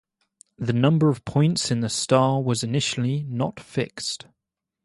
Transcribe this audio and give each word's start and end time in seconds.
The 0.57 0.73
number 0.73 1.09
of 1.09 1.23
points 1.25 1.69
in 1.69 1.81
the 1.81 1.87
star 1.87 2.41
was 2.41 2.63
initially 2.63 3.21
not 3.29 3.59
fixed. 3.59 4.25